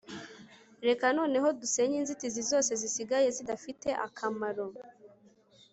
[0.87, 4.65] reka noneho dusenye inzitizi zose zisigaye zidafite akamaro